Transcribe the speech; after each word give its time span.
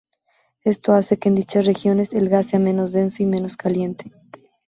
Esto 0.63 0.93
hace 0.93 1.19
que 1.19 1.29
en 1.29 1.35
dichas 1.35 1.67
regiones 1.67 2.11
el 2.13 2.27
gas 2.27 2.47
sea 2.47 2.57
menos 2.59 2.91
denso 2.91 3.21
y 3.21 3.27
menos 3.27 3.55
caliente. 3.55 4.11